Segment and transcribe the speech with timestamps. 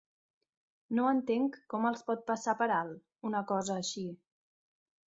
[0.99, 2.99] No entenc com els pot passar per alt,
[3.33, 4.11] una cosa així.